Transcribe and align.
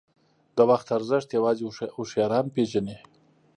•د 0.57 0.59
وخت 0.69 0.87
ارزښت 0.97 1.29
یوازې 1.37 1.63
هوښیاران 1.95 2.45
پېژني. 2.55 2.97